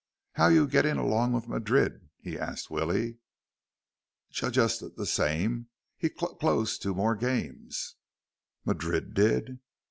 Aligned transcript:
"How 0.33 0.47
you 0.47 0.67
getting 0.67 0.97
along 0.97 1.33
with 1.33 1.47
Madrid?" 1.47 2.09
he 2.17 2.35
asked 2.35 2.71
Willie. 2.71 3.19
"J 4.31 4.49
just 4.49 4.79
the 4.95 5.03
s 5.03 5.11
same. 5.11 5.67
He 5.95 6.07
c 6.07 6.15
closed 6.39 6.81
two 6.81 6.95
more 6.95 7.15
games." 7.15 7.97
"Madrid 8.65 9.13
did?" 9.13 9.59